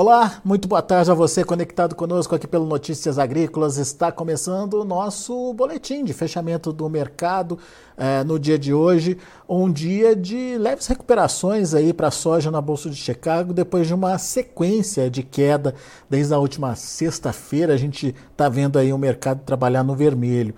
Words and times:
Olá, 0.00 0.40
muito 0.44 0.68
boa 0.68 0.80
tarde 0.80 1.10
a 1.10 1.14
você 1.14 1.42
conectado 1.42 1.96
conosco 1.96 2.32
aqui 2.32 2.46
pelo 2.46 2.64
Notícias 2.64 3.18
Agrícolas. 3.18 3.78
Está 3.78 4.12
começando 4.12 4.74
o 4.74 4.84
nosso 4.84 5.52
boletim 5.54 6.04
de 6.04 6.12
fechamento 6.12 6.72
do 6.72 6.88
mercado 6.88 7.58
eh, 7.96 8.22
no 8.22 8.38
dia 8.38 8.56
de 8.56 8.72
hoje. 8.72 9.18
Um 9.48 9.68
dia 9.68 10.14
de 10.14 10.56
leves 10.56 10.86
recuperações 10.86 11.74
aí 11.74 11.92
para 11.92 12.06
a 12.06 12.12
soja 12.12 12.48
na 12.48 12.60
Bolsa 12.60 12.88
de 12.88 12.94
Chicago, 12.94 13.52
depois 13.52 13.88
de 13.88 13.92
uma 13.92 14.16
sequência 14.18 15.10
de 15.10 15.24
queda 15.24 15.74
desde 16.08 16.32
a 16.32 16.38
última 16.38 16.76
sexta-feira. 16.76 17.74
A 17.74 17.76
gente 17.76 18.14
está 18.30 18.48
vendo 18.48 18.78
aí 18.78 18.92
o 18.92 18.98
mercado 18.98 19.40
trabalhar 19.44 19.82
no 19.82 19.96
vermelho. 19.96 20.54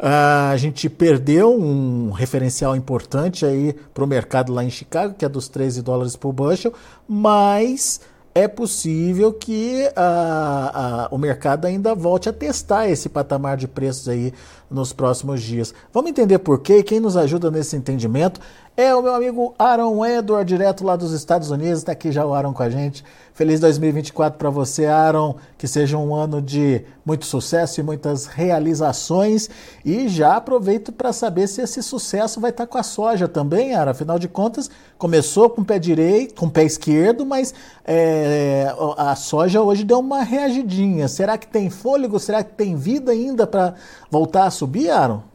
Uh, 0.00 0.52
a 0.52 0.56
gente 0.56 0.88
perdeu 0.88 1.52
um 1.52 2.12
referencial 2.12 2.76
importante 2.76 3.44
aí 3.44 3.74
para 3.92 4.04
o 4.04 4.06
mercado 4.06 4.52
lá 4.52 4.62
em 4.62 4.70
Chicago, 4.70 5.14
que 5.14 5.24
é 5.24 5.28
dos 5.28 5.48
13 5.48 5.82
dólares 5.82 6.14
por 6.14 6.32
bushel, 6.32 6.72
mas 7.08 8.00
é 8.34 8.48
possível 8.48 9.32
que 9.32 9.88
a, 9.94 11.06
a, 11.06 11.14
o 11.14 11.16
mercado 11.16 11.66
ainda 11.66 11.94
volte 11.94 12.28
a 12.28 12.32
testar 12.32 12.88
esse 12.88 13.08
patamar 13.08 13.56
de 13.56 13.68
preços 13.68 14.08
aí 14.08 14.32
nos 14.68 14.92
próximos 14.92 15.40
dias. 15.40 15.72
Vamos 15.92 16.10
entender 16.10 16.40
por 16.40 16.60
quê? 16.60 16.82
Quem 16.82 16.98
nos 16.98 17.16
ajuda 17.16 17.48
nesse 17.50 17.76
entendimento 17.76 18.40
é 18.76 18.92
o 18.92 19.00
meu 19.00 19.14
amigo 19.14 19.54
Aaron 19.56 20.04
Edward, 20.04 20.48
direto 20.48 20.84
lá 20.84 20.96
dos 20.96 21.12
Estados 21.12 21.50
Unidos. 21.50 21.78
Está 21.78 21.92
aqui 21.92 22.10
já 22.10 22.26
o 22.26 22.34
Aaron 22.34 22.52
com 22.52 22.62
a 22.62 22.68
gente. 22.68 23.04
Feliz 23.32 23.60
2024 23.60 24.36
para 24.36 24.50
você, 24.50 24.86
Aaron. 24.86 25.36
Que 25.56 25.68
seja 25.68 25.96
um 25.96 26.12
ano 26.12 26.42
de 26.42 26.84
muito 27.06 27.24
sucesso 27.24 27.78
e 27.78 27.84
muitas 27.84 28.26
realizações. 28.26 29.48
E 29.84 30.08
já 30.08 30.36
aproveito 30.36 30.90
para 30.90 31.12
saber 31.12 31.46
se 31.46 31.60
esse 31.62 31.84
sucesso 31.84 32.40
vai 32.40 32.50
estar 32.50 32.66
tá 32.66 32.72
com 32.72 32.76
a 32.76 32.82
soja 32.82 33.28
também, 33.28 33.76
Aaron. 33.76 33.92
Afinal 33.92 34.18
de 34.18 34.26
contas, 34.26 34.68
começou 34.98 35.48
com 35.48 35.62
o 35.62 35.64
pé 35.64 35.78
direito, 35.78 36.34
com 36.34 36.46
o 36.46 36.50
pé 36.50 36.64
esquerdo, 36.64 37.24
mas 37.24 37.54
é, 37.84 38.74
a 38.96 39.14
soja 39.14 39.62
hoje 39.62 39.84
deu 39.84 40.00
uma 40.00 40.24
reagidinha. 40.24 41.06
Será 41.06 41.38
que 41.38 41.46
tem 41.46 41.70
fôlego? 41.70 42.18
Será 42.18 42.42
que 42.42 42.52
tem 42.54 42.74
vida 42.74 43.12
ainda 43.12 43.46
para 43.46 43.74
voltar 44.10 44.46
a 44.46 44.50
subir, 44.50 44.90
Aaron? 44.90 45.33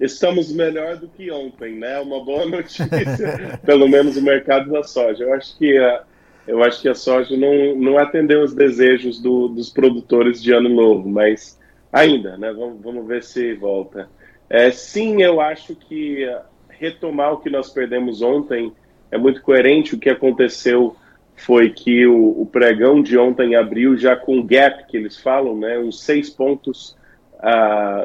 Estamos 0.00 0.52
melhor 0.52 0.96
do 0.96 1.08
que 1.08 1.30
ontem, 1.30 1.76
né? 1.76 1.98
Uma 2.00 2.24
boa 2.24 2.44
notícia, 2.46 3.58
pelo 3.64 3.88
menos 3.88 4.16
o 4.16 4.22
mercado 4.22 4.70
da 4.70 4.82
soja. 4.82 5.24
Eu 5.24 5.34
acho 5.34 5.56
que 5.56 5.76
a, 5.78 6.02
eu 6.46 6.62
acho 6.62 6.80
que 6.82 6.88
a 6.88 6.94
soja 6.94 7.36
não, 7.36 7.74
não 7.76 7.98
atendeu 7.98 8.42
os 8.42 8.54
desejos 8.54 9.20
do, 9.20 9.48
dos 9.48 9.70
produtores 9.70 10.42
de 10.42 10.52
ano 10.52 10.68
novo, 10.68 11.08
mas 11.08 11.58
ainda, 11.92 12.36
né? 12.36 12.52
Vamos, 12.52 12.82
vamos 12.82 13.06
ver 13.06 13.22
se 13.22 13.54
volta. 13.54 14.08
É, 14.48 14.70
sim, 14.70 15.22
eu 15.22 15.40
acho 15.40 15.74
que 15.74 16.26
retomar 16.68 17.32
o 17.32 17.38
que 17.38 17.48
nós 17.48 17.70
perdemos 17.70 18.20
ontem 18.20 18.72
é 19.10 19.16
muito 19.16 19.40
coerente. 19.42 19.94
O 19.94 19.98
que 19.98 20.10
aconteceu 20.10 20.96
foi 21.36 21.70
que 21.70 22.06
o, 22.06 22.42
o 22.42 22.46
pregão 22.46 23.02
de 23.02 23.16
ontem 23.16 23.54
abriu 23.54 23.96
já 23.96 24.14
com 24.16 24.44
gap, 24.44 24.86
que 24.86 24.96
eles 24.96 25.18
falam, 25.18 25.56
né? 25.56 25.78
Uns 25.78 26.02
seis 26.02 26.28
pontos 26.28 26.96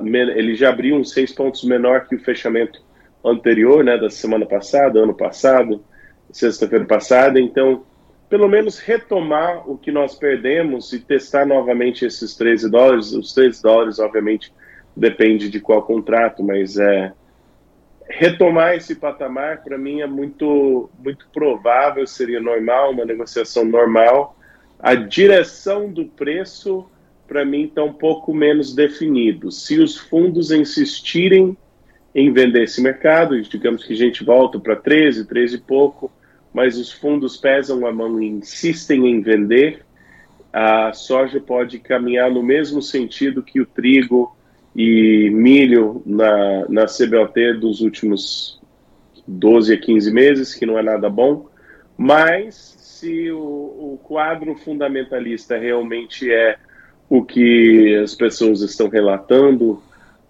ele 0.04 0.56
já 0.56 0.70
abriu 0.70 0.96
uns 0.96 1.12
seis 1.12 1.32
pontos 1.32 1.64
menor 1.64 2.08
que 2.08 2.16
o 2.16 2.20
fechamento 2.20 2.82
anterior, 3.24 3.84
né, 3.84 3.98
da 3.98 4.10
semana 4.10 4.46
passada, 4.46 5.00
ano 5.00 5.14
passado, 5.14 5.84
sexta-feira 6.32 6.86
passada. 6.86 7.40
Então, 7.40 7.84
pelo 8.30 8.48
menos 8.48 8.80
retomar 8.80 9.70
o 9.70 9.78
que 9.78 9.92
nós 9.92 10.16
perdemos 10.16 10.94
e 10.94 11.00
testar 11.00 11.46
novamente 11.46 12.06
esses 12.06 12.36
13 12.36 12.70
dólares. 12.70 13.12
Os 13.12 13.34
13 13.34 13.62
dólares, 13.62 14.00
obviamente, 14.00 14.54
depende 14.96 15.50
de 15.50 15.60
qual 15.60 15.82
contrato, 15.82 16.44
mas 16.44 16.78
é 16.78 17.12
retomar 18.08 18.76
esse 18.76 18.96
patamar 18.96 19.64
para 19.64 19.78
mim 19.78 20.02
é 20.02 20.08
muito 20.08 20.90
muito 20.98 21.28
provável, 21.32 22.08
seria 22.08 22.40
normal, 22.40 22.92
uma 22.92 23.06
negociação 23.06 23.64
normal. 23.66 24.36
A 24.80 24.96
direção 24.96 25.92
do 25.92 26.06
preço 26.06 26.90
para 27.30 27.46
mim, 27.46 27.66
está 27.66 27.84
um 27.84 27.94
pouco 27.94 28.34
menos 28.34 28.74
definido. 28.74 29.52
Se 29.52 29.80
os 29.80 29.96
fundos 29.96 30.52
insistirem 30.52 31.56
em 32.14 32.34
vender 32.34 32.64
esse 32.64 32.82
mercado, 32.82 33.40
digamos 33.44 33.84
que 33.86 33.94
a 33.94 33.96
gente 33.96 34.24
volta 34.24 34.60
para 34.60 34.76
13, 34.76 35.28
13 35.28 35.56
e 35.58 35.60
pouco, 35.60 36.12
mas 36.52 36.76
os 36.76 36.92
fundos 36.92 37.38
pesam 37.38 37.86
a 37.86 37.94
mão 37.94 38.20
e 38.20 38.28
insistem 38.28 39.08
em 39.08 39.22
vender, 39.22 39.86
a 40.52 40.92
soja 40.92 41.40
pode 41.40 41.78
caminhar 41.78 42.32
no 42.32 42.42
mesmo 42.42 42.82
sentido 42.82 43.44
que 43.44 43.62
o 43.62 43.66
trigo 43.68 44.36
e 44.76 45.30
milho 45.30 46.02
na, 46.04 46.68
na 46.68 46.86
CBOT 46.86 47.54
dos 47.60 47.82
últimos 47.82 48.60
12 49.28 49.76
a 49.76 49.78
15 49.78 50.12
meses, 50.12 50.56
que 50.56 50.66
não 50.66 50.80
é 50.80 50.82
nada 50.82 51.08
bom, 51.08 51.48
mas 51.96 52.56
se 52.80 53.32
o, 53.32 53.38
o 53.38 54.00
quadro 54.04 54.56
fundamentalista 54.56 55.56
realmente 55.58 56.32
é 56.32 56.58
o 57.10 57.24
que 57.24 57.96
as 57.96 58.14
pessoas 58.14 58.62
estão 58.62 58.88
relatando 58.88 59.82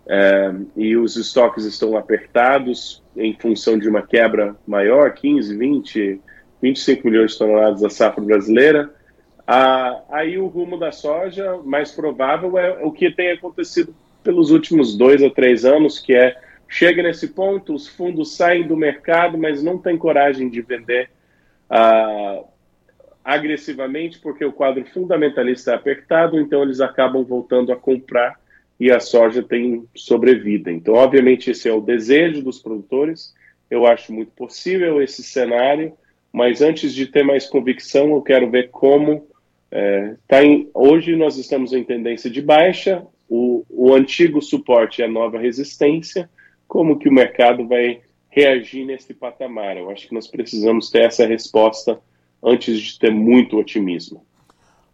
é, 0.08 0.52
e 0.76 0.96
os 0.96 1.18
estoques 1.18 1.66
estão 1.66 1.98
apertados 1.98 3.04
em 3.16 3.36
função 3.38 3.78
de 3.78 3.88
uma 3.88 4.02
quebra 4.02 4.56
maior, 4.66 5.14
15, 5.14 5.56
20, 5.56 6.22
25 6.62 7.08
milhões 7.08 7.34
de 7.34 7.38
toneladas 7.38 7.82
da 7.82 7.90
safra 7.90 8.24
brasileira, 8.24 8.90
ah, 9.52 10.04
aí 10.12 10.38
o 10.38 10.46
rumo 10.46 10.78
da 10.78 10.92
soja 10.92 11.58
mais 11.66 11.92
provável 11.92 12.58
é 12.58 12.84
o 12.84 12.92
que 12.92 13.10
tem 13.10 13.32
acontecido 13.32 13.96
pelos 14.24 14.52
últimos 14.52 14.96
dois 14.96 15.24
a 15.24 15.30
três 15.30 15.66
anos, 15.66 16.00
que 16.00 16.14
é 16.14 16.38
chega 16.68 17.02
nesse 17.02 17.30
ponto, 17.30 17.74
os 17.74 17.88
fundos 17.88 18.36
saem 18.36 18.68
do 18.68 18.78
mercado, 18.78 19.40
mas 19.40 19.64
não 19.64 19.80
tem 19.80 19.98
coragem 19.98 20.50
de 20.50 20.62
vender 20.62 21.10
ah, 21.68 22.44
agressivamente 23.30 24.18
porque 24.18 24.44
o 24.44 24.52
quadro 24.52 24.84
fundamentalista 24.86 25.72
é 25.72 25.76
apertado, 25.76 26.40
então 26.40 26.64
eles 26.64 26.82
acabam 26.82 27.24
voltando 27.24 27.72
a 27.72 27.76
comprar 27.76 28.40
e 28.80 28.92
a 28.92 29.00
soja 29.00 29.44
tem 29.44 29.86
sobrevida. 29.96 30.72
Então, 30.72 30.96
obviamente, 30.96 31.52
esse 31.52 31.70
é 31.70 31.74
o 31.74 31.80
desejo 31.80 32.42
dos 32.42 32.58
produtores. 32.58 33.36
Eu 33.70 33.86
acho 33.86 34.12
muito 34.12 34.32
possível 34.32 35.00
esse 35.00 35.22
cenário, 35.22 35.94
mas 36.34 36.60
antes 36.60 36.92
de 36.92 37.06
ter 37.06 37.22
mais 37.22 37.46
convicção, 37.46 38.10
eu 38.14 38.22
quero 38.24 38.50
ver 38.50 38.72
como 38.72 39.28
é, 39.72 40.16
tá 40.28 40.44
em, 40.44 40.68
hoje 40.74 41.16
nós 41.16 41.38
estamos 41.38 41.72
em 41.72 41.84
tendência 41.84 42.32
de 42.32 42.42
baixa, 42.42 43.06
o, 43.30 43.64
o 43.70 43.94
antigo 43.94 44.42
suporte 44.42 45.04
é 45.04 45.06
a 45.06 45.10
nova 45.10 45.38
resistência, 45.38 46.28
como 46.68 46.98
que 46.98 47.08
o 47.08 47.14
mercado 47.14 47.68
vai 47.68 48.02
reagir 48.28 48.86
nesse 48.86 49.14
patamar? 49.14 49.78
Eu 49.78 49.92
acho 49.92 50.08
que 50.08 50.16
nós 50.16 50.28
precisamos 50.28 50.90
ter 50.90 51.04
essa 51.04 51.28
resposta 51.28 52.00
antes 52.44 52.80
de 52.80 53.00
ter 53.00 53.12
muito 53.12 53.58
otimismo. 53.58 54.24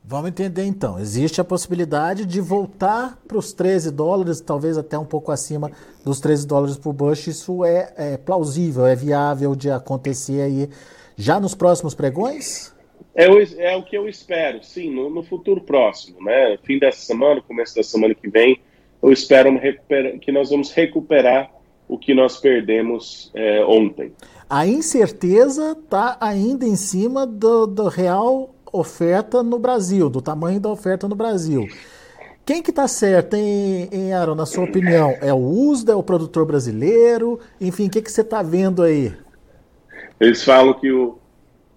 Vamos 0.08 0.30
entender 0.30 0.66
então. 0.66 1.00
Existe 1.00 1.42
a 1.42 1.44
possibilidade 1.44 2.26
de 2.26 2.40
voltar 2.40 3.18
para 3.28 3.38
os 3.38 3.54
13 3.54 3.90
dólares, 3.90 4.40
talvez 4.40 4.78
até 4.78 5.00
um 5.00 5.06
pouco 5.06 5.32
acima 5.32 5.72
dos 6.04 6.20
13 6.20 6.46
dólares 6.46 6.78
por 6.78 6.94
bush. 6.94 7.28
Isso 7.28 7.66
é, 7.66 7.92
é 7.98 8.18
plausível, 8.18 8.86
é 8.86 8.96
viável 8.96 9.56
de 9.56 9.72
acontecer 9.72 10.42
aí 10.42 10.70
já 11.18 11.40
nos 11.40 11.56
próximos 11.56 11.96
pregões? 11.96 12.72
É 13.16 13.28
o, 13.28 13.42
é 13.42 13.76
o 13.76 13.84
que 13.84 13.98
eu 13.98 14.08
espero, 14.08 14.64
sim, 14.64 14.92
no, 14.92 15.10
no, 15.10 15.24
futuro 15.24 15.62
próximo, 15.62 16.22
né? 16.24 16.58
Fim 16.64 16.78
dessa 16.78 17.00
semana, 17.00 17.42
começo 17.42 17.74
da 17.74 17.82
semana 17.82 18.14
que 18.14 18.30
vem, 18.30 18.60
eu 19.02 19.12
espero 19.12 19.50
que 20.20 20.32
nós 20.32 20.50
vamos 20.50 20.72
recuperar 20.72 21.50
o 21.88 21.98
que 21.98 22.14
nós 22.14 22.38
perdemos 22.38 23.32
é, 23.34 23.64
ontem 23.66 24.12
a 24.50 24.68
incerteza 24.68 25.72
está 25.72 26.18
ainda 26.20 26.66
em 26.66 26.76
cima 26.76 27.26
do, 27.26 27.66
do, 27.66 27.88
real 27.88 28.54
oferta 28.72 29.42
no 29.42 29.58
Brasil, 29.58 30.10
do 30.10 30.22
tamanho 30.22 30.60
da 30.60 30.70
oferta 30.70 31.08
no 31.08 31.16
Brasil. 31.16 31.68
Quem 32.46 32.62
que 32.62 32.70
está 32.70 32.88
certo, 32.88 33.36
hein, 33.36 33.90
hein, 33.92 34.14
Aaron, 34.14 34.36
na 34.36 34.46
sua 34.46 34.66
opinião? 34.66 35.16
É 35.20 35.34
o 35.34 35.38
USDA, 35.38 35.94
é 35.94 35.96
o 35.96 36.04
produtor 36.04 36.46
brasileiro? 36.46 37.40
Enfim, 37.60 37.88
o 37.88 37.90
que, 37.90 38.02
que 38.02 38.12
você 38.12 38.22
está 38.22 38.44
vendo 38.44 38.84
aí? 38.84 39.12
Eles 40.20 40.44
falam 40.44 40.74
que 40.76 40.92
o, 40.92 41.18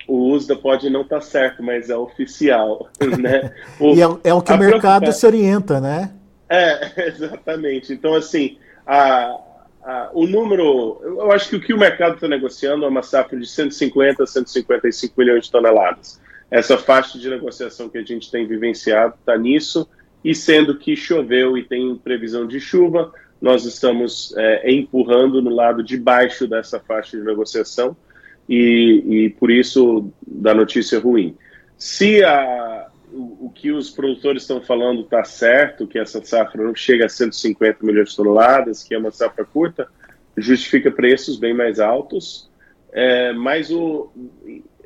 o 0.06 0.30
USDA 0.30 0.56
pode 0.56 0.90
não 0.90 1.02
estar 1.02 1.20
tá 1.20 1.22
certo, 1.22 1.62
mas 1.62 1.88
é 1.88 1.96
oficial, 1.96 2.88
né? 3.18 3.52
O, 3.80 3.94
e 3.96 4.02
é, 4.02 4.04
é, 4.24 4.34
o 4.34 4.42
que 4.42 4.52
o 4.52 4.58
mercado 4.58 5.10
se 5.10 5.24
orienta, 5.26 5.80
né? 5.80 6.12
É, 6.50 7.08
exatamente. 7.08 7.94
Então, 7.94 8.14
assim, 8.14 8.58
a, 8.86 9.40
o 10.12 10.26
número, 10.26 11.00
eu 11.02 11.32
acho 11.32 11.48
que 11.48 11.56
o 11.56 11.60
que 11.60 11.72
o 11.72 11.78
mercado 11.78 12.16
está 12.16 12.28
negociando 12.28 12.84
é 12.84 12.88
uma 12.88 13.02
safra 13.02 13.38
de 13.38 13.46
150 13.46 14.22
a 14.22 14.26
155 14.26 15.14
milhões 15.16 15.44
de 15.44 15.50
toneladas. 15.50 16.20
Essa 16.50 16.76
faixa 16.76 17.18
de 17.18 17.28
negociação 17.28 17.88
que 17.88 17.98
a 17.98 18.02
gente 18.02 18.30
tem 18.30 18.46
vivenciado 18.46 19.14
está 19.18 19.36
nisso, 19.36 19.88
e 20.22 20.34
sendo 20.34 20.76
que 20.76 20.94
choveu 20.94 21.56
e 21.56 21.64
tem 21.64 21.96
previsão 21.96 22.46
de 22.46 22.60
chuva, 22.60 23.12
nós 23.40 23.64
estamos 23.64 24.34
é, 24.36 24.70
empurrando 24.70 25.40
no 25.40 25.50
lado 25.50 25.82
de 25.82 25.96
baixo 25.96 26.46
dessa 26.46 26.78
faixa 26.80 27.16
de 27.16 27.24
negociação, 27.24 27.96
e, 28.48 29.04
e 29.06 29.30
por 29.30 29.50
isso 29.50 30.10
da 30.26 30.54
notícia 30.54 30.98
ruim. 30.98 31.36
Se 31.76 32.22
a, 32.24 32.77
o, 33.48 33.50
que 33.50 33.72
os 33.72 33.90
produtores 33.90 34.42
estão 34.42 34.60
falando 34.60 35.00
está 35.00 35.24
certo, 35.24 35.86
que 35.86 35.98
essa 35.98 36.22
safra 36.22 36.62
não 36.62 36.74
chega 36.74 37.06
a 37.06 37.08
150 37.08 37.84
milhões 37.84 38.10
de 38.10 38.16
toneladas, 38.16 38.84
que 38.84 38.94
é 38.94 38.98
uma 38.98 39.10
safra 39.10 39.44
curta, 39.44 39.88
justifica 40.36 40.90
preços 40.90 41.38
bem 41.38 41.54
mais 41.54 41.80
altos. 41.80 42.50
É, 42.92 43.32
mas 43.32 43.70
o, 43.70 44.10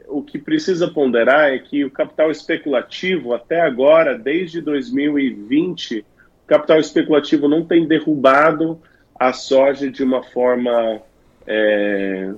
o 0.09 0.23
que 0.23 0.39
precisa 0.39 0.89
ponderar 0.89 1.53
é 1.53 1.59
que 1.59 1.85
o 1.85 1.91
capital 1.91 2.31
especulativo, 2.31 3.35
até 3.35 3.61
agora, 3.61 4.17
desde 4.17 4.61
2020, 4.61 6.01
o 6.45 6.47
capital 6.47 6.79
especulativo 6.79 7.49
não 7.49 7.65
tem 7.65 7.87
derrubado 7.87 8.81
a 9.19 9.33
soja 9.33 9.91
de 9.91 10.03
uma 10.03 10.23
forma, 10.23 11.01
é, 11.47 12.33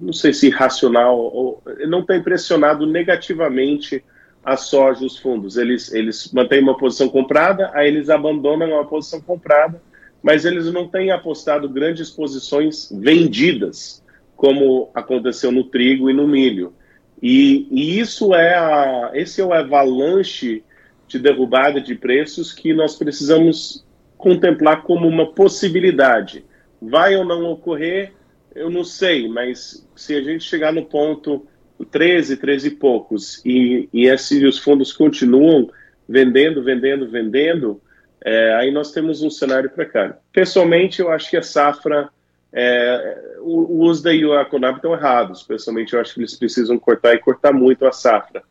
não 0.00 0.12
sei 0.12 0.32
se 0.32 0.50
racional, 0.50 1.18
ou 1.18 1.62
não 1.86 2.04
tem 2.04 2.22
pressionado 2.22 2.86
negativamente 2.86 4.04
a 4.46 4.56
soja 4.56 5.04
os 5.04 5.18
fundos. 5.18 5.56
Eles, 5.56 5.92
eles 5.92 6.30
mantêm 6.32 6.62
uma 6.62 6.76
posição 6.76 7.08
comprada, 7.08 7.68
aí 7.74 7.88
eles 7.88 8.08
abandonam 8.08 8.70
uma 8.70 8.86
posição 8.86 9.20
comprada, 9.20 9.82
mas 10.22 10.44
eles 10.44 10.72
não 10.72 10.86
têm 10.86 11.10
apostado 11.10 11.68
grandes 11.68 12.10
posições 12.10 12.88
vendidas, 12.92 14.04
como 14.36 14.88
aconteceu 14.94 15.50
no 15.50 15.64
trigo 15.64 16.08
e 16.08 16.14
no 16.14 16.28
milho. 16.28 16.72
E, 17.20 17.66
e 17.72 17.98
isso 17.98 18.32
é 18.34 18.54
a, 18.54 19.10
esse 19.14 19.40
é 19.40 19.44
o 19.44 19.52
avalanche 19.52 20.62
de 21.08 21.18
derrubada 21.18 21.80
de 21.80 21.96
preços 21.96 22.52
que 22.52 22.72
nós 22.72 22.94
precisamos 22.94 23.84
contemplar 24.16 24.82
como 24.82 25.08
uma 25.08 25.32
possibilidade. 25.32 26.44
Vai 26.80 27.16
ou 27.16 27.24
não 27.24 27.50
ocorrer, 27.50 28.12
eu 28.54 28.70
não 28.70 28.84
sei, 28.84 29.28
mas 29.28 29.84
se 29.96 30.14
a 30.14 30.22
gente 30.22 30.44
chegar 30.44 30.72
no 30.72 30.84
ponto 30.84 31.46
13, 31.84 32.36
13 32.36 32.68
e 32.68 32.70
poucos, 32.70 33.42
e, 33.44 33.88
e 33.92 34.06
esses, 34.06 34.42
os 34.42 34.58
fundos 34.58 34.92
continuam 34.92 35.70
vendendo, 36.08 36.62
vendendo, 36.62 37.10
vendendo, 37.10 37.80
é, 38.24 38.54
aí 38.54 38.70
nós 38.70 38.92
temos 38.92 39.22
um 39.22 39.30
cenário 39.30 39.70
precário. 39.70 40.14
Pessoalmente, 40.32 41.00
eu 41.00 41.10
acho 41.10 41.30
que 41.30 41.36
a 41.36 41.42
safra, 41.42 42.08
é, 42.52 43.36
o, 43.40 43.84
USDA 43.84 44.14
e 44.14 44.24
o 44.24 44.32
Aconab 44.32 44.76
estão 44.76 44.94
errados. 44.94 45.42
Pessoalmente, 45.42 45.94
eu 45.94 46.00
acho 46.00 46.14
que 46.14 46.20
eles 46.20 46.34
precisam 46.34 46.78
cortar 46.78 47.14
e 47.14 47.18
cortar 47.18 47.52
muito 47.52 47.86
a 47.86 47.92
safra. 47.92 48.42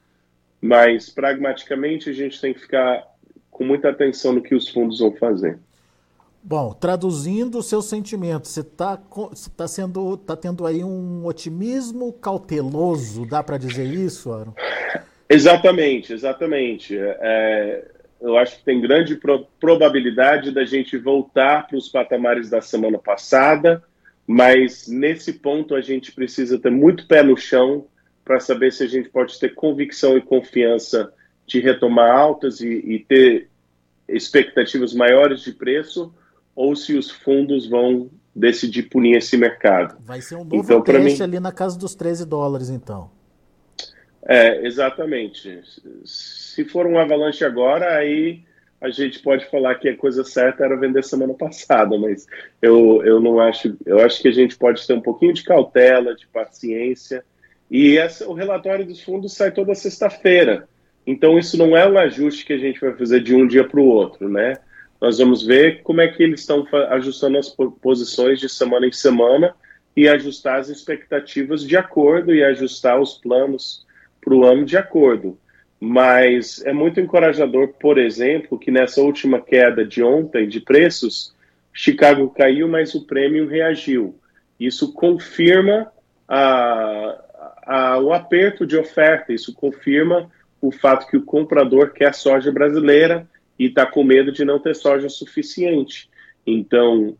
Mas, 0.61 1.09
pragmaticamente, 1.09 2.09
a 2.09 2.13
gente 2.13 2.39
tem 2.39 2.53
que 2.53 2.61
ficar 2.61 3.03
com 3.51 3.63
muita 3.63 3.89
atenção 3.89 4.33
no 4.33 4.41
que 4.41 4.55
os 4.55 4.69
fundos 4.69 4.99
vão 4.99 5.13
fazer. 5.13 5.57
Bom, 6.47 6.73
traduzindo 6.73 7.57
o 7.57 7.63
seu 7.63 7.81
sentimento, 7.81 8.47
você 8.47 8.59
está 8.59 9.01
tá 9.57 9.67
sendo, 9.67 10.15
tá 10.15 10.37
tendo 10.37 10.67
aí 10.67 10.83
um 10.83 11.25
otimismo 11.25 12.13
cauteloso, 12.13 13.25
dá 13.25 13.41
para 13.41 13.57
dizer 13.57 13.85
isso, 13.85 14.31
Aaron? 14.31 14.53
Exatamente, 15.27 16.13
exatamente. 16.13 16.95
É, 16.99 17.87
eu 18.21 18.37
acho 18.37 18.59
que 18.59 18.63
tem 18.63 18.79
grande 18.79 19.15
pro, 19.15 19.47
probabilidade 19.59 20.51
da 20.51 20.63
gente 20.63 20.99
voltar 20.99 21.65
para 21.65 21.77
os 21.77 21.89
patamares 21.89 22.47
da 22.47 22.61
semana 22.61 22.99
passada, 22.99 23.83
mas 24.27 24.87
nesse 24.87 25.33
ponto 25.33 25.73
a 25.73 25.81
gente 25.81 26.11
precisa 26.11 26.59
ter 26.59 26.69
muito 26.69 27.07
pé 27.07 27.23
no 27.23 27.35
chão 27.35 27.87
para 28.23 28.39
saber 28.39 28.71
se 28.71 28.83
a 28.83 28.87
gente 28.87 29.09
pode 29.09 29.39
ter 29.39 29.55
convicção 29.55 30.15
e 30.15 30.21
confiança 30.21 31.11
de 31.47 31.59
retomar 31.59 32.15
altas 32.15 32.61
e, 32.61 32.67
e 32.67 32.99
ter 32.99 33.49
expectativas 34.07 34.93
maiores 34.93 35.41
de 35.41 35.51
preço 35.51 36.13
ou 36.55 36.75
se 36.75 36.97
os 36.97 37.11
fundos 37.11 37.67
vão 37.67 38.09
decidir 38.35 38.83
punir 38.83 39.17
esse 39.17 39.37
mercado. 39.37 39.97
Vai 40.03 40.21
ser 40.21 40.35
um 40.35 40.43
novo 40.43 40.57
então, 40.57 40.81
teste 40.81 41.19
mim, 41.19 41.23
ali 41.23 41.39
na 41.39 41.51
casa 41.51 41.77
dos 41.77 41.95
13 41.95 42.25
dólares, 42.25 42.69
então. 42.69 43.09
É, 44.25 44.65
exatamente. 44.65 45.61
Se 46.03 46.65
for 46.65 46.85
um 46.85 46.97
avalanche 46.97 47.45
agora, 47.45 47.95
aí 47.95 48.43
a 48.81 48.89
gente 48.89 49.19
pode 49.19 49.45
falar 49.49 49.75
que 49.75 49.87
a 49.87 49.95
coisa 49.95 50.23
certa 50.23 50.65
era 50.65 50.75
vender 50.75 51.03
semana 51.03 51.33
passada, 51.37 51.97
mas 51.97 52.25
eu, 52.61 53.03
eu 53.05 53.19
não 53.19 53.39
acho. 53.39 53.77
Eu 53.85 53.99
acho 53.99 54.21
que 54.21 54.27
a 54.27 54.33
gente 54.33 54.57
pode 54.57 54.85
ter 54.85 54.93
um 54.93 55.01
pouquinho 55.01 55.33
de 55.33 55.43
cautela, 55.43 56.15
de 56.15 56.27
paciência. 56.27 57.23
E 57.69 57.97
essa, 57.97 58.27
o 58.27 58.33
relatório 58.33 58.85
dos 58.85 59.01
fundos 59.01 59.33
sai 59.33 59.51
toda 59.51 59.73
sexta-feira. 59.73 60.67
Então, 61.07 61.37
isso 61.37 61.57
não 61.57 61.77
é 61.77 61.87
um 61.87 61.97
ajuste 61.97 62.45
que 62.45 62.53
a 62.53 62.57
gente 62.57 62.79
vai 62.79 62.93
fazer 62.93 63.21
de 63.21 63.35
um 63.35 63.45
dia 63.45 63.63
para 63.63 63.79
o 63.79 63.85
outro, 63.85 64.27
né? 64.27 64.57
Nós 65.05 65.19
vamos 65.19 65.45
ver 65.45 65.83
como 65.83 66.01
é 66.01 66.07
que 66.07 66.23
eles 66.23 66.39
estão 66.39 66.65
ajustando 66.89 67.37
as 67.37 67.47
posições 67.79 68.39
de 68.39 68.49
semana 68.49 68.87
em 68.87 68.91
semana 68.91 69.53
e 69.95 70.07
ajustar 70.07 70.59
as 70.59 70.67
expectativas 70.67 71.63
de 71.63 71.77
acordo 71.77 72.33
e 72.33 72.43
ajustar 72.43 72.99
os 72.99 73.13
planos 73.13 73.85
para 74.19 74.33
o 74.33 74.43
ano 74.43 74.65
de 74.65 74.75
acordo. 74.75 75.37
Mas 75.79 76.65
é 76.65 76.73
muito 76.73 76.99
encorajador, 76.99 77.67
por 77.79 77.99
exemplo, 77.99 78.57
que 78.57 78.71
nessa 78.71 78.99
última 78.99 79.39
queda 79.39 79.85
de 79.85 80.01
ontem 80.01 80.47
de 80.47 80.59
preços, 80.59 81.35
Chicago 81.71 82.27
caiu, 82.31 82.67
mas 82.67 82.95
o 82.95 83.05
prêmio 83.05 83.47
reagiu. 83.47 84.19
Isso 84.59 84.91
confirma 84.91 85.91
a, 86.27 87.21
a, 87.61 87.99
o 87.99 88.11
aperto 88.11 88.65
de 88.65 88.75
oferta, 88.75 89.31
isso 89.31 89.53
confirma 89.53 90.31
o 90.59 90.71
fato 90.71 91.05
que 91.05 91.15
o 91.15 91.23
comprador 91.23 91.91
quer 91.91 92.15
soja 92.15 92.51
brasileira 92.51 93.29
e 93.57 93.65
está 93.65 93.85
com 93.85 94.03
medo 94.03 94.31
de 94.31 94.43
não 94.43 94.59
ter 94.59 94.75
soja 94.75 95.09
suficiente. 95.09 96.09
Então, 96.45 97.17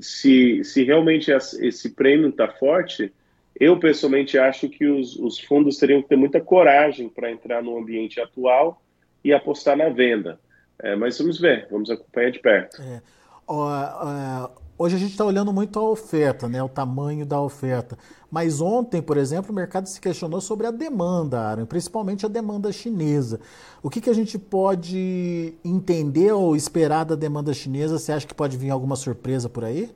se, 0.00 0.62
se 0.64 0.84
realmente 0.84 1.30
esse 1.30 1.90
prêmio 1.90 2.28
está 2.28 2.48
forte, 2.48 3.12
eu 3.58 3.78
pessoalmente 3.78 4.38
acho 4.38 4.68
que 4.68 4.86
os, 4.86 5.16
os 5.16 5.40
fundos 5.40 5.78
teriam 5.78 6.02
que 6.02 6.08
ter 6.08 6.16
muita 6.16 6.40
coragem 6.40 7.08
para 7.08 7.30
entrar 7.30 7.62
no 7.62 7.76
ambiente 7.76 8.20
atual 8.20 8.82
e 9.24 9.32
apostar 9.32 9.76
na 9.76 9.88
venda. 9.88 10.38
É, 10.80 10.94
mas 10.94 11.18
vamos 11.18 11.40
ver, 11.40 11.66
vamos 11.70 11.90
acompanhar 11.90 12.30
de 12.30 12.38
perto. 12.38 12.80
É. 12.80 13.02
Uh, 13.48 14.54
uh 14.54 14.67
Hoje 14.80 14.94
a 14.94 14.98
gente 14.98 15.10
está 15.10 15.24
olhando 15.24 15.52
muito 15.52 15.76
a 15.76 15.82
oferta, 15.82 16.48
né, 16.48 16.62
o 16.62 16.68
tamanho 16.68 17.26
da 17.26 17.40
oferta. 17.40 17.98
Mas 18.30 18.60
ontem, 18.60 19.02
por 19.02 19.16
exemplo, 19.16 19.50
o 19.50 19.54
mercado 19.54 19.86
se 19.88 20.00
questionou 20.00 20.40
sobre 20.40 20.68
a 20.68 20.70
demanda, 20.70 21.40
Aaron, 21.40 21.66
principalmente 21.66 22.24
a 22.24 22.28
demanda 22.28 22.70
chinesa. 22.70 23.40
O 23.82 23.90
que, 23.90 24.00
que 24.00 24.08
a 24.08 24.14
gente 24.14 24.38
pode 24.38 25.54
entender 25.64 26.30
ou 26.30 26.54
esperar 26.54 27.04
da 27.04 27.16
demanda 27.16 27.52
chinesa? 27.52 27.98
Você 27.98 28.12
acha 28.12 28.24
que 28.24 28.34
pode 28.34 28.56
vir 28.56 28.70
alguma 28.70 28.94
surpresa 28.94 29.48
por 29.48 29.64
aí? 29.64 29.90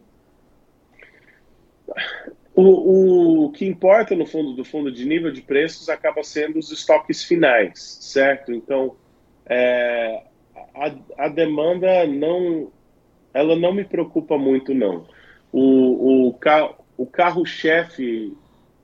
O, 2.53 3.45
o 3.45 3.53
que 3.53 3.65
importa 3.65 4.17
no 4.17 4.27
fundo 4.27 4.53
do 4.55 4.65
fundo 4.65 4.91
de 4.91 5.05
nível 5.05 5.31
de 5.31 5.43
preços 5.43 5.89
acaba 5.89 6.25
sendo 6.25 6.59
os 6.59 6.73
estoques 6.73 7.23
finais, 7.23 7.99
certo? 8.01 8.53
Então, 8.53 8.97
é, 9.47 10.25
a, 10.75 11.27
a 11.27 11.29
demanda 11.29 12.05
não 12.05 12.73
ela 13.33 13.57
não 13.57 13.73
me 13.73 13.85
preocupa 13.85 14.37
muito, 14.37 14.75
não. 14.75 15.07
O, 15.51 16.29
o, 16.29 16.39
o 16.97 17.07
carro-chefe, 17.07 18.37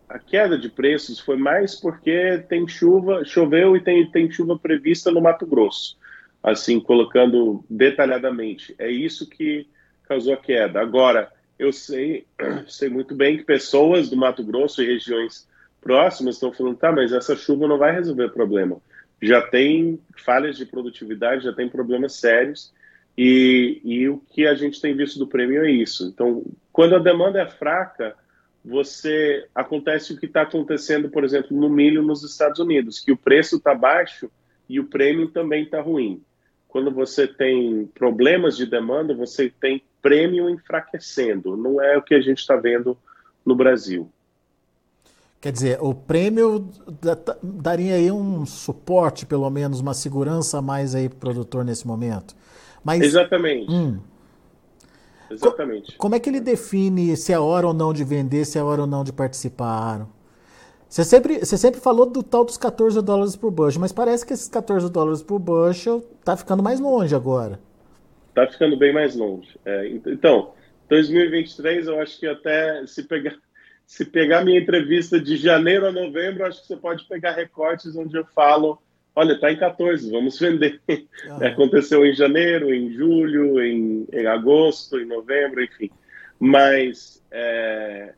a 0.08 0.18
queda 0.18 0.58
de 0.58 0.68
preços 0.68 1.20
foi 1.20 1.37
mais 1.37 1.75
porque 1.75 2.44
tem 2.49 2.66
chuva, 2.66 3.25
choveu 3.25 3.76
e 3.76 3.80
tem, 3.80 4.11
tem 4.11 4.30
chuva 4.30 4.58
prevista 4.58 5.11
no 5.11 5.20
Mato 5.20 5.46
Grosso. 5.46 5.96
Assim, 6.42 6.78
colocando 6.78 7.64
detalhadamente. 7.68 8.75
É 8.78 8.90
isso 8.90 9.28
que 9.28 9.66
causou 10.08 10.34
a 10.34 10.37
queda. 10.37 10.80
Agora, 10.80 11.30
eu 11.58 11.73
sei, 11.73 12.26
sei 12.66 12.88
muito 12.88 13.14
bem 13.14 13.37
que 13.37 13.44
pessoas 13.44 14.08
do 14.08 14.16
Mato 14.16 14.44
Grosso 14.44 14.82
e 14.82 14.87
regiões 14.87 15.49
próximas 15.80 16.37
estão 16.37 16.52
falando, 16.52 16.76
tá, 16.76 16.92
mas 16.92 17.12
essa 17.12 17.37
chuva 17.37 17.66
não 17.66 17.78
vai 17.78 17.92
resolver 17.92 18.25
o 18.25 18.32
problema. 18.32 18.80
Já 19.20 19.42
tem 19.42 19.99
falhas 20.16 20.56
de 20.56 20.64
produtividade, 20.64 21.44
já 21.44 21.52
tem 21.52 21.68
problemas 21.68 22.14
sérios 22.14 22.73
e, 23.20 23.80
e, 23.82 24.08
o 24.08 24.18
que 24.18 24.46
a 24.46 24.54
gente 24.54 24.80
tem 24.80 24.94
visto 24.94 25.18
do 25.18 25.26
prêmio 25.26 25.64
é 25.64 25.70
isso. 25.72 26.06
Então, 26.06 26.44
quando 26.72 26.94
a 26.94 27.00
demanda 27.00 27.40
é 27.40 27.48
fraca, 27.48 28.14
você 28.64 29.44
acontece 29.52 30.12
o 30.12 30.16
que 30.16 30.26
está 30.26 30.42
acontecendo, 30.42 31.10
por 31.10 31.25
exemplo, 31.25 31.56
no 31.56 31.68
milho 31.68 32.00
nos 32.00 32.22
Estados 32.22 32.60
Unidos, 32.60 33.00
que 33.00 33.10
o 33.10 33.16
preço 33.16 33.56
está 33.56 33.75
baixo 33.75 34.30
e 34.68 34.78
o 34.78 34.87
prêmio 34.87 35.30
também 35.30 35.64
está 35.64 35.80
ruim. 35.80 36.22
Quando 36.68 36.92
você 36.92 37.26
tem 37.26 37.87
problemas 37.92 38.56
de 38.56 38.66
demanda, 38.66 39.12
você 39.12 39.52
tem 39.60 39.82
prêmio 40.00 40.48
enfraquecendo. 40.48 41.56
Não 41.56 41.82
é 41.82 41.98
o 41.98 42.02
que 42.02 42.14
a 42.14 42.20
gente 42.20 42.38
está 42.38 42.54
vendo 42.54 42.96
no 43.44 43.56
Brasil. 43.56 44.12
Quer 45.40 45.52
dizer, 45.52 45.78
o 45.80 45.95
prêmio 45.95 46.68
daria 47.42 47.95
aí 47.95 48.11
um 48.11 48.45
suporte, 48.45 49.25
pelo 49.25 49.49
menos, 49.50 49.80
uma 49.80 49.95
segurança 49.95 50.59
a 50.59 50.62
mais 50.62 50.95
aí 50.95 51.09
para 51.09 51.16
o 51.16 51.21
produtor 51.21 51.64
nesse 51.64 51.87
momento. 51.87 52.35
Mas, 52.83 53.02
Exatamente. 53.02 53.71
Hum, 53.71 54.00
Exatamente. 55.30 55.92
Co 55.92 55.99
como 55.99 56.14
é 56.14 56.21
que 56.21 56.28
ele 56.28 56.40
define 56.40 57.16
se 57.16 57.33
é 57.33 57.38
hora 57.38 57.66
ou 57.66 57.75
não 57.75 57.92
de 57.92 58.02
vender, 58.02 58.45
se 58.45 58.59
é 58.59 58.62
hora 58.62 58.80
ou 58.80 58.87
não 58.87 59.04
de 59.04 59.12
participar, 59.12 59.66
Aaron? 59.66 60.07
Você 60.88 61.04
sempre, 61.04 61.40
você 61.40 61.59
sempre 61.59 61.80
falou 61.80 62.07
do 62.07 62.23
tal 62.23 62.45
dos 62.45 62.57
14 62.57 63.02
dólares 63.02 63.37
por 63.37 63.50
bushel, 63.50 63.80
mas 63.80 63.92
parece 63.92 64.25
que 64.25 64.33
esses 64.33 64.49
14 64.49 64.90
dólares 64.90 65.23
por 65.23 65.38
bushel 65.38 66.02
tá 66.25 66.35
ficando 66.35 66.62
mais 66.62 66.80
longe 66.80 67.14
agora. 67.14 67.61
Tá 68.35 68.47
ficando 68.47 68.76
bem 68.76 68.92
mais 68.92 69.14
longe. 69.14 69.49
É, 69.66 69.87
então, 70.07 70.52
2023 70.88 71.88
eu 71.88 72.00
acho 72.00 72.18
que 72.18 72.26
até 72.26 72.87
se 72.87 73.02
pegar 73.02 73.37
se 73.88 74.04
pegar 74.04 74.45
minha 74.45 74.61
entrevista 74.61 75.18
de 75.18 75.37
janeiro 75.37 75.87
a 75.87 75.90
novembro, 75.90 76.45
acho 76.45 76.61
que 76.61 76.66
você 76.66 76.76
pode 76.76 77.09
pegar 77.09 77.33
recortes 77.33 77.97
onde 77.97 78.16
eu 78.16 78.25
falo 78.26 78.78
olha, 79.18 79.33
está 79.33 79.50
em 79.50 79.57
14, 79.57 80.12
vamos 80.12 80.38
vender. 80.38 80.80
Ah. 81.28 81.49
Aconteceu 81.49 82.07
em 82.07 82.14
janeiro, 82.14 82.73
em 82.73 82.92
julho, 82.92 83.61
em, 83.61 84.07
em, 84.12 84.26
agosto, 84.26 84.97
em 84.97 85.07
novembro, 85.07 85.61
enfim. 85.61 85.90
Mas 86.38 87.21
é, 87.28 88.14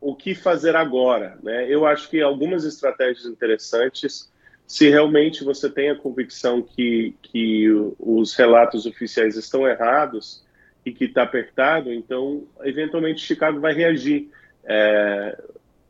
o, 0.00 0.12
que, 0.12 0.34
que 0.34 0.40
fazer 0.40 0.74
agora. 0.74 1.38
Né? 1.40 1.72
Eu 1.72 1.86
acho 1.86 2.10
que 2.10 2.20
algumas 2.20 2.64
estratégias 2.64 3.26
interessantes, 3.26 4.28
se 4.66 4.90
realmente 4.90 5.44
você 5.44 5.70
tem 5.70 5.90
a 5.90 5.94
convicção 5.94 6.60
que, 6.62 7.14
que 7.22 7.68
os 7.96 8.34
relatos 8.34 8.86
oficiais 8.86 9.36
estão 9.36 9.68
errados 9.68 10.44
e 10.84 10.90
que 10.90 11.04
está 11.04 11.22
apertado, 11.22 11.92
então, 11.92 12.44
eventualmente, 12.64 13.20
Chicago 13.20 13.60
vai 13.60 13.72
reagir. 13.72 14.30
É, 14.66 15.38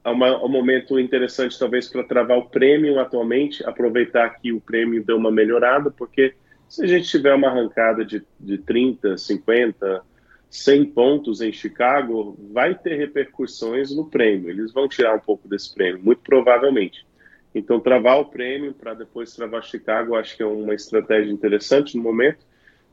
há, 0.05 0.13
uma, 0.13 0.45
um 0.45 0.49
momento 0.49 0.99
interessante, 1.01 1.59
talvez, 1.59 1.89
para 1.89 2.05
travar 2.05 2.39
o 2.39 2.49
prêmio 2.49 3.01
atualmente, 3.01 3.65
aproveitar 3.67 4.29
que 4.41 4.53
o 4.53 4.61
prêmio 4.61 5.05
deu 5.05 5.17
uma 5.17 5.31
melhorada, 5.31 5.91
porque 5.91 6.35
se 6.69 6.85
a 6.85 6.87
gente 6.87 7.09
tiver 7.09 7.35
uma 7.35 7.49
arrancada 7.49 8.05
de, 8.05 8.23
de 8.39 8.59
30, 8.59 9.17
50, 9.17 10.03
100 10.51 10.85
pontos 10.87 11.41
em 11.41 11.53
Chicago, 11.53 12.37
vai 12.53 12.75
ter 12.75 12.97
repercussões 12.97 13.95
no 13.95 14.09
prêmio. 14.09 14.51
Eles 14.51 14.73
vão 14.73 14.89
tirar 14.89 15.15
um 15.15 15.21
pouco 15.21 15.49
desse 15.49 15.73
prêmio, 15.75 16.03
muito 16.03 16.23
provavelmente. 16.23 17.07
Então, 17.55 17.81
travar 17.81 18.21
o 18.21 18.27
prêmio 18.27 18.75
para 18.75 18.93
depois 18.93 19.35
travar 19.35 19.65
Chicago, 19.65 20.15
acho 20.15 20.37
que 20.37 20.43
é 20.43 20.47
uma 20.47 20.75
estratégia 20.75 21.33
interessante 21.33 21.97
no 21.97 22.03
momento. 22.03 22.45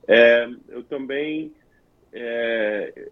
É, 0.07 0.47
eu 0.69 0.83
também 0.83 1.51
é, 2.11 3.09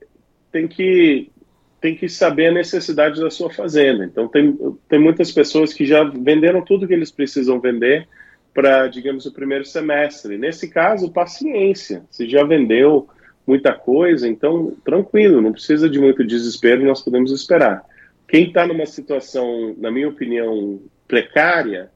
tenho 0.51 0.69
que 0.69 1.31
tem 1.81 1.95
que 1.95 2.07
saber 2.07 2.47
a 2.47 2.53
necessidade 2.53 3.19
da 3.19 3.31
sua 3.31 3.49
fazenda. 3.49 4.05
Então, 4.05 4.27
tem, 4.27 4.55
tem 4.87 4.99
muitas 4.99 5.31
pessoas 5.31 5.73
que 5.73 5.85
já 5.85 6.03
venderam 6.03 6.63
tudo 6.63 6.87
que 6.87 6.93
eles 6.93 7.11
precisam 7.11 7.59
vender 7.59 8.07
para, 8.53 8.87
digamos, 8.87 9.25
o 9.25 9.33
primeiro 9.33 9.65
semestre. 9.65 10.37
Nesse 10.37 10.69
caso, 10.69 11.11
paciência. 11.11 12.03
Se 12.11 12.29
já 12.29 12.43
vendeu 12.43 13.09
muita 13.47 13.73
coisa, 13.73 14.27
então 14.27 14.77
tranquilo, 14.85 15.41
não 15.41 15.51
precisa 15.51 15.89
de 15.89 15.99
muito 15.99 16.23
desespero, 16.23 16.85
nós 16.85 17.01
podemos 17.01 17.31
esperar. 17.31 17.83
Quem 18.27 18.47
está 18.47 18.65
numa 18.67 18.85
situação, 18.85 19.75
na 19.77 19.91
minha 19.91 20.07
opinião, 20.07 20.79
precária 21.07 21.89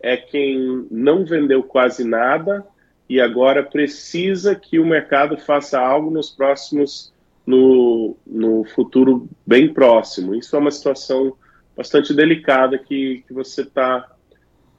é 0.00 0.16
quem 0.16 0.86
não 0.90 1.24
vendeu 1.24 1.62
quase 1.62 2.04
nada 2.04 2.64
e 3.08 3.20
agora 3.20 3.62
precisa 3.62 4.54
que 4.54 4.78
o 4.78 4.86
mercado 4.86 5.36
faça 5.36 5.80
algo 5.80 6.10
nos 6.10 6.30
próximos, 6.30 7.12
no, 7.46 8.16
no 8.26 8.64
futuro 8.64 9.28
bem 9.46 9.72
próximo. 9.72 10.34
Isso 10.34 10.54
é 10.54 10.58
uma 10.58 10.70
situação 10.70 11.36
bastante 11.76 12.14
delicada 12.14 12.78
que, 12.78 13.24
que 13.26 13.32
você 13.32 13.64
tá, 13.64 14.10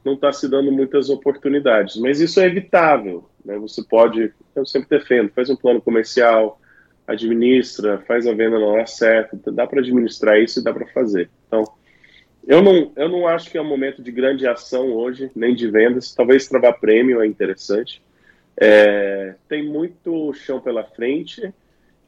não 0.04 0.14
está 0.14 0.32
se 0.32 0.48
dando 0.48 0.72
muitas 0.72 1.10
oportunidades, 1.10 1.98
mas 1.98 2.20
isso 2.20 2.40
é 2.40 2.46
evitável. 2.46 3.30
Né? 3.44 3.58
Você 3.60 3.84
pode, 3.84 4.32
eu 4.56 4.66
sempre 4.66 4.98
defendo, 4.98 5.32
faz 5.32 5.50
um 5.50 5.56
plano 5.56 5.82
comercial, 5.82 6.60
administra, 7.06 8.00
faz 8.08 8.26
a 8.26 8.34
venda 8.34 8.58
na 8.58 8.66
hora 8.66 8.86
certa, 8.86 9.52
dá 9.52 9.68
para 9.68 9.82
administrar 9.82 10.40
isso 10.40 10.60
e 10.60 10.64
dá 10.64 10.74
para 10.74 10.88
fazer. 10.88 11.30
Então, 11.48 11.66
eu 12.48 12.62
não, 12.62 12.92
eu 12.96 13.10
não 13.10 13.28
acho 13.28 13.50
que 13.50 13.58
é 13.58 13.62
um 13.62 13.68
momento 13.68 14.02
de 14.02 14.12
grande 14.12 14.48
ação 14.48 14.92
hoje, 14.92 15.32
nem 15.36 15.56
de 15.56 15.70
vendas. 15.70 16.14
Talvez 16.14 16.48
travar 16.48 16.80
prêmio 16.80 17.22
é 17.22 17.28
interessante. 17.28 18.02
É, 18.56 19.36
tem 19.48 19.66
muito 19.66 20.34
chão 20.34 20.60
pela 20.60 20.84
frente 20.84 21.54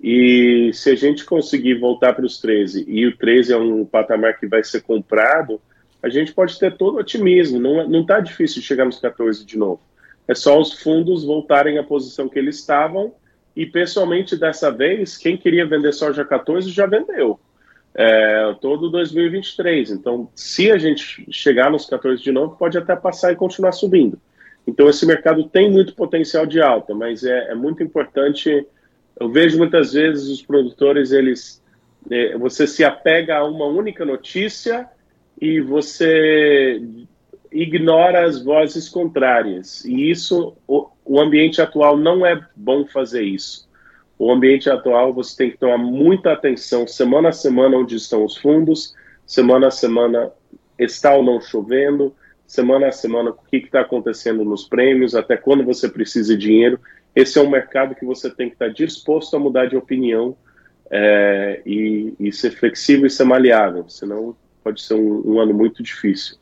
e 0.07 0.71
se 0.71 0.91
a 0.91 0.95
gente 0.95 1.25
conseguir 1.25 1.79
voltar 1.79 2.13
para 2.13 2.27
os 2.27 2.37
13 2.37 2.85
e 2.87 3.07
o 3.07 3.17
13 3.17 3.53
é 3.53 3.57
um 3.57 3.83
patamar 3.83 4.39
que 4.39 4.45
vai 4.45 4.63
ser 4.63 4.83
comprado, 4.83 5.59
a 5.99 6.09
gente 6.09 6.31
pode 6.31 6.59
ter 6.59 6.77
todo 6.77 6.99
otimismo. 6.99 7.59
Não 7.59 8.01
está 8.01 8.19
difícil 8.19 8.61
chegar 8.61 8.85
nos 8.85 8.99
14 8.99 9.43
de 9.43 9.57
novo. 9.57 9.81
É 10.27 10.35
só 10.35 10.61
os 10.61 10.73
fundos 10.73 11.23
voltarem 11.23 11.79
à 11.79 11.83
posição 11.83 12.29
que 12.29 12.37
eles 12.37 12.59
estavam 12.59 13.15
e, 13.55 13.65
pessoalmente, 13.65 14.35
dessa 14.37 14.69
vez, 14.69 15.17
quem 15.17 15.35
queria 15.35 15.65
vender 15.65 15.91
soja 15.91 16.23
14 16.23 16.69
já 16.69 16.85
vendeu. 16.85 17.39
É, 17.95 18.55
todo 18.61 18.91
2023. 18.91 19.89
Então, 19.89 20.29
se 20.35 20.71
a 20.71 20.77
gente 20.77 21.25
chegar 21.31 21.71
nos 21.71 21.87
14 21.87 22.21
de 22.21 22.31
novo, 22.31 22.55
pode 22.55 22.77
até 22.77 22.95
passar 22.95 23.31
e 23.31 23.35
continuar 23.35 23.71
subindo. 23.71 24.19
Então, 24.67 24.87
esse 24.87 25.03
mercado 25.03 25.45
tem 25.45 25.71
muito 25.71 25.95
potencial 25.95 26.45
de 26.45 26.61
alta, 26.61 26.93
mas 26.93 27.23
é, 27.23 27.53
é 27.53 27.55
muito 27.55 27.81
importante. 27.81 28.67
Eu 29.19 29.29
vejo 29.29 29.57
muitas 29.57 29.93
vezes 29.93 30.27
os 30.27 30.41
produtores, 30.41 31.11
eles, 31.11 31.63
é, 32.09 32.37
você 32.37 32.67
se 32.67 32.83
apega 32.83 33.37
a 33.37 33.45
uma 33.45 33.65
única 33.65 34.03
notícia 34.03 34.87
e 35.39 35.59
você 35.61 36.81
ignora 37.51 38.25
as 38.25 38.43
vozes 38.43 38.89
contrárias. 38.89 39.85
E 39.85 40.09
isso, 40.11 40.55
o, 40.67 40.89
o 41.05 41.19
ambiente 41.19 41.61
atual 41.61 41.97
não 41.97 42.25
é 42.25 42.39
bom 42.55 42.85
fazer 42.85 43.23
isso. 43.23 43.65
O 44.17 44.31
ambiente 44.31 44.69
atual 44.69 45.13
você 45.13 45.35
tem 45.37 45.51
que 45.51 45.57
tomar 45.57 45.77
muita 45.77 46.31
atenção 46.31 46.87
semana 46.87 47.29
a 47.29 47.33
semana 47.33 47.77
onde 47.77 47.95
estão 47.95 48.23
os 48.23 48.37
fundos, 48.37 48.93
semana 49.25 49.67
a 49.67 49.71
semana 49.71 50.31
está 50.79 51.13
ou 51.13 51.23
não 51.23 51.41
chovendo, 51.41 52.15
semana 52.47 52.87
a 52.87 52.91
semana 52.91 53.31
o 53.31 53.33
que 53.33 53.57
está 53.57 53.81
acontecendo 53.81 54.43
nos 54.45 54.67
prêmios, 54.67 55.15
até 55.15 55.35
quando 55.35 55.63
você 55.63 55.89
precisa 55.89 56.35
de 56.37 56.47
dinheiro. 56.47 56.79
Esse 57.15 57.39
é 57.39 57.41
um 57.41 57.49
mercado 57.49 57.95
que 57.95 58.05
você 58.05 58.29
tem 58.29 58.49
que 58.49 58.55
estar 58.55 58.69
disposto 58.69 59.35
a 59.35 59.39
mudar 59.39 59.67
de 59.67 59.77
opinião 59.77 60.35
é, 60.91 61.61
e, 61.65 62.13
e, 62.19 62.31
ser 62.31 62.51
flexível 62.51 63.07
e 63.07 63.09
ser 63.09 63.23
maleável, 63.23 63.87
senão 63.87 64.35
pode 64.63 64.81
ser 64.81 64.95
um, 64.95 65.21
um 65.25 65.39
ano 65.39 65.53
muito 65.53 65.81
difícil. 65.81 66.37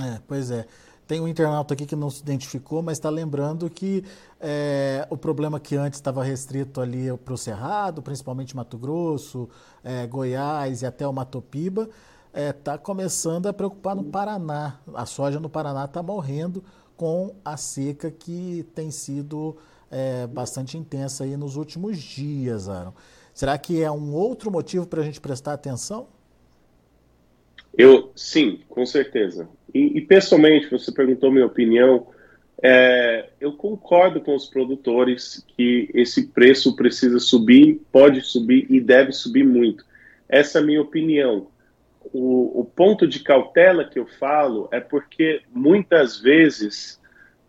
É, 0.00 0.18
pois 0.26 0.50
é. 0.50 0.64
Tem 1.06 1.20
um 1.20 1.28
internauta 1.28 1.74
aqui 1.74 1.84
que 1.84 1.96
não 1.96 2.08
se 2.08 2.22
identificou, 2.22 2.80
mas 2.80 2.96
está 2.96 3.10
lembrando 3.10 3.68
que 3.68 4.04
é, 4.40 5.06
o 5.10 5.16
problema 5.16 5.60
que 5.60 5.76
antes 5.76 5.98
estava 5.98 6.22
restrito 6.24 6.80
ali 6.80 7.14
para 7.18 7.34
o 7.34 7.36
Cerrado, 7.36 8.00
principalmente 8.00 8.56
Mato 8.56 8.78
Grosso, 8.78 9.48
é, 9.84 10.06
Goiás 10.06 10.80
e 10.80 10.86
até 10.86 11.06
o 11.06 11.12
Matopiba, 11.12 11.90
está 12.28 12.40
é, 12.40 12.52
tá 12.52 12.78
começando 12.78 13.46
a 13.46 13.52
preocupar 13.52 13.94
no 13.94 14.04
Paraná. 14.04 14.78
A 14.94 15.04
soja 15.04 15.38
no 15.38 15.50
Paraná 15.50 15.84
está 15.84 16.02
morrendo 16.02 16.64
com 16.96 17.34
a 17.44 17.56
seca 17.58 18.10
que 18.10 18.64
tem 18.74 18.90
sido 18.90 19.58
é, 19.92 20.26
bastante 20.26 20.76
intensa 20.78 21.24
aí 21.24 21.36
nos 21.36 21.56
últimos 21.56 21.98
dias, 21.98 22.68
Aaron. 22.68 22.94
Será 23.34 23.56
que 23.58 23.82
é 23.82 23.90
um 23.90 24.14
outro 24.14 24.50
motivo 24.50 24.86
para 24.86 25.00
a 25.00 25.04
gente 25.04 25.20
prestar 25.20 25.52
atenção? 25.52 26.08
Eu, 27.76 28.10
sim, 28.16 28.60
com 28.68 28.84
certeza. 28.84 29.48
E, 29.72 29.98
e 29.98 30.00
pessoalmente, 30.00 30.70
você 30.70 30.90
perguntou 30.92 31.30
minha 31.30 31.46
opinião. 31.46 32.06
É, 32.62 33.30
eu 33.40 33.52
concordo 33.52 34.20
com 34.20 34.34
os 34.34 34.46
produtores 34.46 35.44
que 35.56 35.90
esse 35.94 36.28
preço 36.28 36.76
precisa 36.76 37.18
subir, 37.18 37.80
pode 37.90 38.20
subir 38.20 38.66
e 38.70 38.80
deve 38.80 39.12
subir 39.12 39.44
muito. 39.44 39.84
Essa 40.28 40.58
é 40.58 40.62
a 40.62 40.64
minha 40.64 40.80
opinião. 40.80 41.48
O, 42.12 42.60
o 42.60 42.64
ponto 42.64 43.06
de 43.06 43.20
cautela 43.20 43.84
que 43.84 43.98
eu 43.98 44.06
falo 44.06 44.68
é 44.70 44.80
porque 44.80 45.40
muitas 45.50 46.20
vezes 46.20 47.00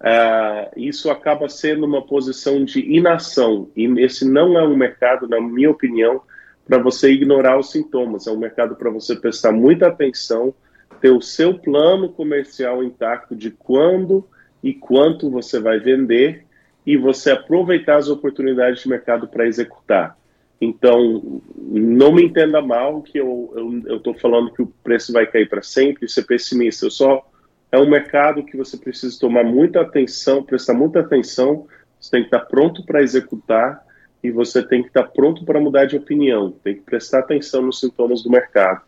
uh, 0.03 0.69
isso 0.75 1.09
acaba 1.09 1.47
sendo 1.47 1.85
uma 1.85 2.01
posição 2.01 2.63
de 2.63 2.79
inação, 2.79 3.69
e 3.75 3.85
esse 4.01 4.29
não 4.29 4.57
é 4.59 4.63
um 4.63 4.75
mercado, 4.75 5.27
na 5.27 5.39
minha 5.39 5.71
opinião, 5.71 6.21
para 6.65 6.77
você 6.77 7.11
ignorar 7.11 7.57
os 7.57 7.71
sintomas. 7.71 8.27
É 8.27 8.31
um 8.31 8.37
mercado 8.37 8.75
para 8.75 8.89
você 8.89 9.15
prestar 9.15 9.51
muita 9.51 9.87
atenção, 9.87 10.53
ter 11.01 11.09
o 11.09 11.21
seu 11.21 11.57
plano 11.57 12.09
comercial 12.09 12.83
intacto 12.83 13.35
de 13.35 13.51
quando 13.51 14.25
e 14.61 14.73
quanto 14.73 15.29
você 15.29 15.59
vai 15.59 15.79
vender 15.79 16.45
e 16.85 16.95
você 16.97 17.31
aproveitar 17.31 17.97
as 17.97 18.09
oportunidades 18.09 18.81
de 18.81 18.89
mercado 18.89 19.27
para 19.27 19.47
executar. 19.47 20.17
Então, 20.59 21.41
não 21.57 22.13
me 22.13 22.23
entenda 22.23 22.61
mal 22.61 23.01
que 23.01 23.17
eu 23.17 23.53
estou 23.89 24.13
falando 24.13 24.53
que 24.53 24.61
o 24.61 24.71
preço 24.81 25.11
vai 25.11 25.25
cair 25.27 25.49
para 25.49 25.61
sempre, 25.61 26.07
ser 26.07 26.23
pessimista. 26.23 26.85
Eu 26.85 26.91
só 26.91 27.25
é 27.73 27.79
um 27.79 27.89
mercado 27.89 28.43
que 28.43 28.55
você 28.55 28.77
precisa 28.77 29.19
tomar 29.19 29.43
muita 29.43 29.81
atenção, 29.81 30.43
prestar 30.43 30.75
muita 30.75 30.99
atenção. 30.99 31.65
Você 31.99 32.11
tem 32.11 32.21
que 32.21 32.27
estar 32.27 32.41
pronto 32.41 32.85
para 32.85 33.01
executar 33.01 33.83
e 34.23 34.29
você 34.29 34.61
tem 34.61 34.83
que 34.83 34.89
estar 34.89 35.05
pronto 35.05 35.43
para 35.43 35.59
mudar 35.59 35.85
de 35.85 35.97
opinião, 35.97 36.51
tem 36.63 36.75
que 36.75 36.81
prestar 36.81 37.19
atenção 37.21 37.63
nos 37.63 37.79
sintomas 37.79 38.21
do 38.21 38.29
mercado, 38.29 38.83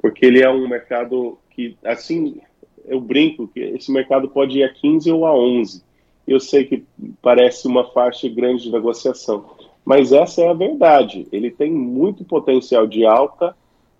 porque 0.00 0.24
ele 0.24 0.40
é 0.40 0.48
um 0.48 0.68
mercado 0.68 1.36
que, 1.50 1.76
assim, 1.84 2.40
eu 2.86 3.00
brinco 3.00 3.48
que 3.48 3.58
esse 3.58 3.90
mercado 3.90 4.28
pode 4.28 4.58
ir 4.58 4.62
a 4.62 4.72
15 4.72 5.10
ou 5.10 5.26
a 5.26 5.34
11. 5.36 5.82
Eu 6.24 6.38
sei 6.38 6.64
que 6.64 6.84
parece 7.20 7.66
uma 7.66 7.90
faixa 7.90 8.28
grande 8.28 8.62
de 8.62 8.70
negociação, 8.70 9.50
mas 9.84 10.12
essa 10.12 10.42
é 10.42 10.48
a 10.48 10.54
verdade. 10.54 11.26
Ele 11.32 11.50
tem 11.50 11.72
muito 11.72 12.24
potencial 12.24 12.86
de 12.86 13.04
alta, 13.04 13.52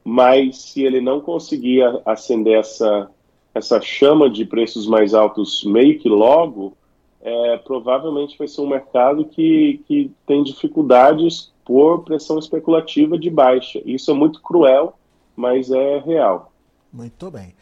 mas 0.05 0.59
se 0.59 0.85
ele 0.85 1.01
não 1.01 1.21
conseguir 1.21 1.83
acender 2.07 2.61
essa, 2.61 3.11
essa 3.59 3.81
chama 3.81 4.31
de 4.31 4.45
preços 4.45 4.87
mais 4.87 5.15
altos 5.15 5.65
meio 5.65 5.99
que 5.99 6.09
logo, 6.09 6.77
é, 7.21 7.57
provavelmente 7.59 8.39
vai 8.39 8.49
ser 8.49 8.61
um 8.61 8.69
mercado 8.69 9.25
que, 9.25 9.83
que 9.87 10.11
tem 10.27 10.43
dificuldades 10.43 11.53
por 11.65 12.05
pressão 12.05 12.39
especulativa 12.39 13.19
de 13.19 13.29
baixa. 13.29 13.83
Isso 13.85 14.11
é 14.11 14.15
muito 14.15 14.41
cruel, 14.41 14.95
mas 15.37 15.71
é 15.71 15.99
real. 15.99 16.53
Muito 16.93 17.31
bem. 17.31 17.55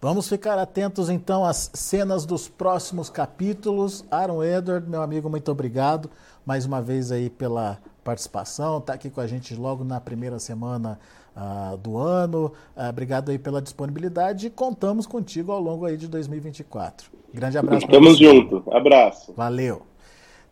Vamos 0.00 0.28
ficar 0.28 0.58
atentos 0.58 1.08
então 1.08 1.44
às 1.44 1.70
cenas 1.74 2.24
dos 2.24 2.48
próximos 2.48 3.10
capítulos. 3.10 4.04
Aaron 4.10 4.42
Edward, 4.42 4.88
meu 4.88 5.02
amigo, 5.02 5.28
muito 5.28 5.50
obrigado 5.50 6.10
mais 6.44 6.66
uma 6.66 6.80
vez 6.80 7.10
aí 7.10 7.30
pela 7.30 7.78
participação, 8.02 8.78
está 8.78 8.92
aqui 8.92 9.08
com 9.08 9.20
a 9.20 9.26
gente 9.26 9.54
logo 9.54 9.82
na 9.82 9.98
primeira 9.98 10.38
semana 10.38 11.00
uh, 11.36 11.76
do 11.76 11.96
ano. 11.96 12.52
Uh, 12.76 12.88
obrigado 12.88 13.30
aí 13.30 13.38
pela 13.38 13.60
disponibilidade 13.60 14.46
e 14.46 14.50
contamos 14.50 15.06
contigo 15.06 15.52
ao 15.52 15.60
longo 15.60 15.84
aí 15.84 15.96
de 15.96 16.08
2024. 16.08 17.10
Grande 17.32 17.58
abraço. 17.58 17.86
Tamo 17.88 18.14
junto. 18.14 18.62
Abraço. 18.70 19.32
Valeu. 19.36 19.82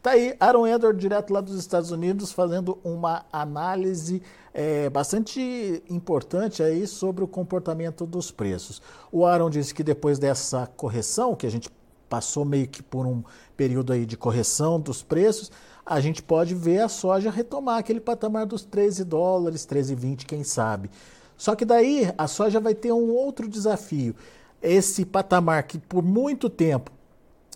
Tá 0.03 0.13
aí, 0.13 0.35
Aaron 0.41 0.67
Edward, 0.67 1.01
direto 1.01 1.33
lá 1.33 1.41
dos 1.41 1.55
Estados 1.57 1.93
Unidos, 1.93 2.33
fazendo 2.33 2.77
uma 2.83 3.25
análise 3.33 4.21
é, 4.53 4.91
bastante 4.91 5.81
importante 5.89 6.61
aí 6.61 6.89
sobre 6.89 7.23
o 7.23 7.29
comportamento 7.29 8.05
dos 8.05 8.33
preços. 8.33 8.83
O 9.13 9.25
Aaron 9.25 9.49
disse 9.49 9.73
que 9.73 9.85
depois 9.85 10.19
dessa 10.19 10.67
correção, 10.77 11.37
que 11.37 11.47
a 11.47 11.51
gente 11.51 11.71
passou 12.09 12.45
meio 12.45 12.67
que 12.67 12.83
por 12.83 13.07
um 13.07 13.23
período 13.57 13.93
aí 13.93 14.05
de 14.05 14.17
correção 14.17 14.81
dos 14.81 15.05
preços, 15.05 15.53
a 15.85 16.01
gente 16.01 16.23
pode 16.23 16.55
ver 16.55 16.81
a 16.81 16.89
soja 16.89 17.31
retomar 17.31 17.79
aquele 17.79 18.01
patamar 18.01 18.47
dos 18.47 18.65
13 18.65 19.05
dólares, 19.05 19.67
13,20, 19.67 20.25
quem 20.25 20.45
sabe. 20.45 20.91
Só 21.37 21.57
que 21.57 21.65
daí 21.65 22.13
a 22.17 22.29
soja 22.29 22.61
vai 22.61 22.75
ter 22.75 22.93
um 22.93 23.11
outro 23.11 23.49
desafio. 23.49 24.15
Esse 24.63 25.05
patamar 25.05 25.65
que 25.65 25.79
por 25.79 26.03
muito 26.03 26.49
tempo 26.49 26.93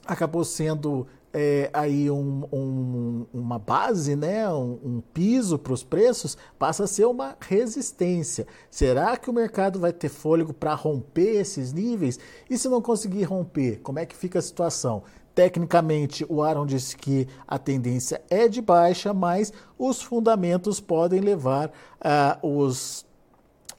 acabou 0.05 0.45
sendo 0.45 1.07
é, 1.33 1.69
aí 1.73 2.11
um, 2.11 2.49
um, 2.51 3.27
uma 3.33 3.59
base, 3.59 4.17
né, 4.17 4.49
um, 4.49 4.79
um 4.83 5.03
piso 5.13 5.59
para 5.59 5.73
os 5.75 5.83
preços, 5.83 6.37
passa 6.59 6.85
a 6.85 6.87
ser 6.87 7.05
uma 7.05 7.37
resistência. 7.39 8.47
Será 8.71 9.17
que 9.17 9.29
o 9.29 9.35
mercado 9.35 9.79
vai 9.79 9.93
ter 9.93 10.09
fôlego 10.09 10.55
para 10.55 10.75
romper 10.75 11.39
esses 11.39 11.75
níveis? 11.75 12.19
E 12.49 12.57
se 12.57 12.69
não 12.69 12.81
conseguir 12.81 13.25
romper, 13.25 13.81
como 13.83 13.99
é 13.99 14.07
que 14.07 14.17
fica 14.17 14.39
a 14.39 14.43
situação? 14.43 15.03
Tecnicamente, 15.37 16.25
o 16.31 16.43
Aaron 16.43 16.65
disse 16.65 16.97
que 16.97 17.29
a 17.47 17.59
tendência 17.59 18.23
é 18.31 18.49
de 18.49 18.63
baixa, 18.63 19.13
mas 19.13 19.53
os 19.79 20.01
fundamentos 20.01 20.81
podem 20.81 21.21
levar 21.21 21.69
uh, 21.69 22.47
os 22.49 23.05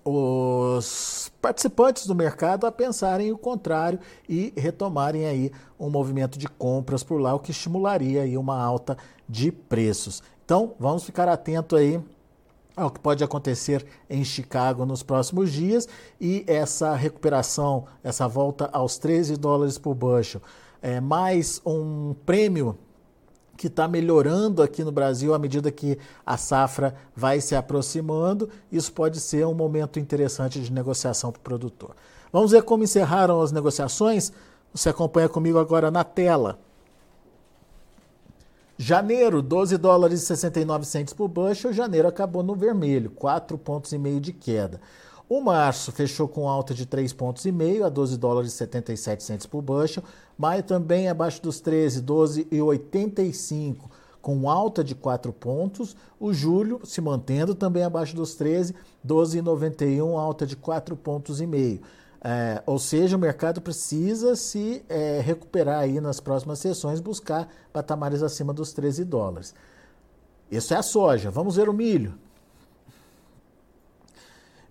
os 0.09 1.29
participantes 1.41 2.07
do 2.07 2.15
mercado 2.15 2.65
a 2.65 2.71
pensarem 2.71 3.29
o 3.31 3.37
contrário 3.37 3.99
e 4.29 4.53
retomarem 4.55 5.25
aí 5.25 5.51
um 5.77 5.89
movimento 5.89 6.39
de 6.39 6.47
compras 6.47 7.03
por 7.03 7.19
lá, 7.19 7.33
o 7.33 7.39
que 7.39 7.51
estimularia 7.51 8.21
aí 8.21 8.37
uma 8.37 8.57
alta 8.57 8.95
de 9.27 9.51
preços. 9.51 10.23
Então, 10.45 10.75
vamos 10.79 11.03
ficar 11.03 11.27
atento 11.27 11.75
aí 11.75 12.01
ao 12.73 12.89
que 12.89 13.01
pode 13.01 13.21
acontecer 13.21 13.85
em 14.09 14.23
Chicago 14.23 14.85
nos 14.85 15.03
próximos 15.03 15.51
dias 15.51 15.89
e 16.21 16.45
essa 16.47 16.95
recuperação, 16.95 17.85
essa 18.01 18.29
volta 18.29 18.69
aos 18.71 18.97
13 18.97 19.35
dólares 19.35 19.77
por 19.77 19.93
bushel, 19.93 20.41
é, 20.81 20.99
mais 20.99 21.61
um 21.65 22.15
prêmio 22.25 22.77
que 23.57 23.67
está 23.67 23.87
melhorando 23.87 24.61
aqui 24.61 24.83
no 24.83 24.91
Brasil 24.91 25.33
à 25.33 25.39
medida 25.39 25.71
que 25.71 25.97
a 26.25 26.37
safra 26.37 26.95
vai 27.15 27.41
se 27.41 27.55
aproximando. 27.55 28.49
Isso 28.71 28.93
pode 28.93 29.19
ser 29.19 29.45
um 29.47 29.53
momento 29.53 29.99
interessante 29.99 30.61
de 30.61 30.71
negociação 30.71 31.31
para 31.31 31.39
o 31.39 31.43
produtor. 31.43 31.95
Vamos 32.31 32.51
ver 32.51 32.61
como 32.61 32.83
encerraram 32.83 33.41
as 33.41 33.51
negociações? 33.51 34.31
Você 34.73 34.89
acompanha 34.89 35.27
comigo 35.27 35.57
agora 35.57 35.89
na 35.89 36.03
tela. 36.03 36.59
Janeiro, 38.77 39.41
12 39.41 39.75
dólares 39.77 40.21
e 40.21 40.25
69 40.27 40.85
centos 40.85 41.13
por 41.13 41.27
bushel. 41.27 41.73
Janeiro 41.73 42.07
acabou 42.07 42.43
no 42.43 42.53
vermelho, 42.53 43.09
4 43.09 43.57
pontos 43.57 43.91
e 43.91 43.97
meio 43.97 44.21
de 44.21 44.31
queda. 44.31 44.79
O 45.29 45.41
março 45.41 45.91
fechou 45.91 46.27
com 46.27 46.47
alta 46.47 46.73
de 46.73 46.85
3,5 46.85 47.15
pontos 47.15 47.45
e 47.45 47.51
meio 47.51 47.85
a 47.85 47.89
12 47.89 48.17
dólares 48.17 48.53
e 48.53 48.55
77 48.55 49.23
centos 49.23 49.45
por 49.45 49.61
bushel. 49.61 50.03
Maio 50.37 50.63
também 50.63 51.09
abaixo 51.09 51.41
dos 51.41 51.59
13, 51.59 52.01
12,85 52.01 53.75
com 54.21 54.49
alta 54.49 54.83
de 54.83 54.95
4 54.95 55.31
pontos. 55.33 55.95
O 56.19 56.33
julho 56.33 56.81
se 56.83 57.01
mantendo 57.01 57.55
também 57.55 57.83
abaixo 57.83 58.15
dos 58.15 58.35
13, 58.35 58.75
12,91 59.05 60.17
alta 60.17 60.45
de 60.45 60.55
4 60.55 60.95
pontos 60.95 61.41
e 61.41 61.47
meio. 61.47 61.81
É, 62.21 62.61
ou 62.65 62.79
seja, 62.79 63.15
o 63.15 63.19
mercado 63.19 63.61
precisa 63.61 64.35
se 64.35 64.83
é, 64.89 65.21
recuperar 65.21 65.79
aí 65.79 66.01
nas 66.01 66.19
próximas 66.19 66.59
sessões, 66.59 66.99
buscar 66.99 67.47
patamares 67.71 68.23
acima 68.23 68.53
dos 68.53 68.73
13 68.73 69.05
dólares. 69.05 69.53
Isso 70.51 70.73
é 70.73 70.77
a 70.77 70.83
soja. 70.83 71.29
Vamos 71.29 71.55
ver 71.55 71.69
o 71.69 71.73
milho. 71.73 72.17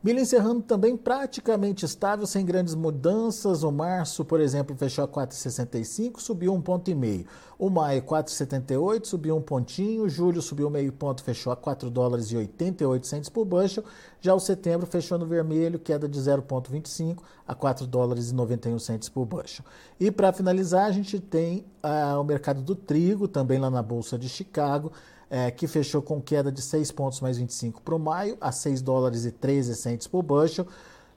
Milho 0.06 0.20
encerrando 0.20 0.62
também 0.62 0.96
praticamente 0.96 1.84
estável, 1.84 2.28
sem 2.28 2.46
grandes 2.46 2.76
mudanças. 2.76 3.64
O 3.64 3.72
março, 3.72 4.24
por 4.24 4.38
exemplo, 4.38 4.76
fechou 4.76 5.02
a 5.02 5.08
4,65, 5.08 6.20
subiu 6.20 6.54
um 6.54 6.62
ponto 6.62 6.88
e 6.88 6.94
meio. 6.94 7.26
O 7.58 7.68
maio, 7.68 8.00
4,78, 8.02 9.04
subiu 9.04 9.36
um 9.36 9.42
pontinho. 9.42 10.08
Julho 10.08 10.40
subiu 10.40 10.70
meio 10.70 10.92
ponto, 10.92 11.24
fechou 11.24 11.52
a 11.52 11.56
4 11.56 11.90
dólares 11.90 12.26
e 12.26 12.36
88 12.36 13.04
centos 13.04 13.28
por 13.28 13.44
bushel. 13.44 13.82
Já 14.20 14.32
o 14.32 14.38
setembro 14.38 14.86
fechou 14.86 15.18
no 15.18 15.26
vermelho, 15.26 15.76
queda 15.76 16.08
de 16.08 16.20
0,25 16.20 17.24
a 17.44 17.52
4 17.56 17.84
dólares 17.84 18.30
e 18.30 18.34
91 18.36 18.78
centos 18.78 19.08
por 19.08 19.26
bushel. 19.26 19.64
E 19.98 20.12
para 20.12 20.32
finalizar, 20.32 20.86
a 20.86 20.92
gente 20.92 21.18
tem 21.18 21.66
ah, 21.82 22.20
o 22.20 22.22
mercado 22.22 22.62
do 22.62 22.76
trigo, 22.76 23.26
também 23.26 23.58
lá 23.58 23.70
na 23.70 23.82
Bolsa 23.82 24.16
de 24.16 24.28
Chicago 24.28 24.92
é, 25.30 25.50
que 25.50 25.66
fechou 25.66 26.00
com 26.00 26.20
queda 26.20 26.50
de 26.52 26.62
6 26.62 26.92
pontos 26.92 27.20
mais 27.20 27.38
25 27.38 27.82
para 27.82 27.94
o 27.94 27.98
maio, 27.98 28.36
a 28.40 28.52
6 28.52 28.80
dólares 28.82 29.24
e 29.24 29.30
13 29.30 29.74
centes 29.74 30.06
por 30.06 30.22
bushel. 30.22 30.66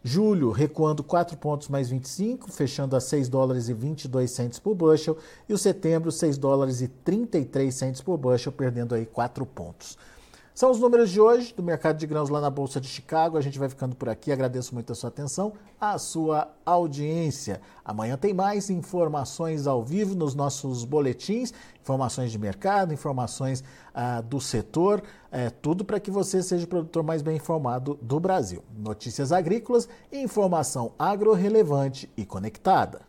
Julho 0.02 0.52
recuando 0.52 1.04
4 1.04 1.38
pontos 1.38 1.68
mais 1.68 1.90
25, 1.90 2.50
fechando 2.52 2.96
a 2.96 3.02
6 3.02 3.28
dólares 3.28 3.68
e 3.68 3.74
22 3.74 4.32
centes 4.32 4.58
por 4.58 4.74
bushel. 4.74 5.18
E 5.48 5.54
o 5.54 5.58
setembro, 5.58 6.12
6 6.12 6.38
dólares 6.38 6.82
e 6.82 6.88
33 6.88 7.74
centes 7.74 8.02
por 8.02 8.18
bushel, 8.18 8.52
perdendo 8.52 8.96
aí 8.96 9.06
4 9.06 9.46
pontos. 9.46 9.98
São 10.60 10.72
os 10.72 10.80
números 10.82 11.10
de 11.10 11.22
hoje 11.22 11.54
do 11.54 11.64
mercado 11.64 11.98
de 11.98 12.06
grãos 12.06 12.28
lá 12.28 12.42
na 12.42 12.50
Bolsa 12.50 12.82
de 12.82 12.88
Chicago. 12.90 13.38
A 13.38 13.42
gente 13.42 13.58
vai 13.58 13.70
ficando 13.70 13.96
por 13.96 14.10
aqui. 14.10 14.30
Agradeço 14.30 14.74
muito 14.74 14.92
a 14.92 14.96
sua 14.96 15.08
atenção, 15.08 15.54
a 15.80 15.98
sua 15.98 16.50
audiência. 16.66 17.62
Amanhã 17.86 18.18
tem 18.18 18.34
mais 18.34 18.70
informações 18.70 19.68
ao 19.68 19.82
vivo 19.86 20.16
nos 20.16 20.36
nossos 20.36 20.84
boletins, 20.84 21.54
informações 21.82 22.30
de 22.30 22.38
mercado, 22.38 22.94
informações 22.94 23.64
ah, 23.94 24.20
do 24.20 24.42
setor, 24.42 25.02
é, 25.32 25.50
tudo 25.50 25.86
para 25.86 25.98
que 25.98 26.12
você 26.12 26.44
seja 26.44 26.66
o 26.66 26.68
produtor 26.68 27.04
mais 27.04 27.22
bem 27.22 27.38
informado 27.38 27.98
do 28.02 28.20
Brasil. 28.20 28.62
Notícias 28.78 29.32
agrícolas, 29.32 29.88
informação 30.12 30.92
agro-relevante 31.00 32.12
e 32.18 32.26
conectada. 32.26 33.09